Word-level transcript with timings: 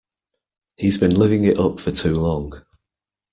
He's 0.77 0.97
been 0.97 1.13
living 1.13 1.43
it 1.43 1.59
up 1.59 1.79
for 1.79 1.91
too 1.91 2.15
long. 2.15 2.63